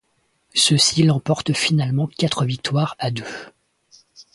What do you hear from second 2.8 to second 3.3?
à deux.